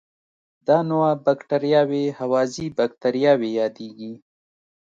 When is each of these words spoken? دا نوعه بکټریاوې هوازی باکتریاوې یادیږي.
دا 0.67 0.77
نوعه 0.89 1.13
بکټریاوې 1.25 2.05
هوازی 2.19 2.67
باکتریاوې 2.77 3.49
یادیږي. 3.59 4.13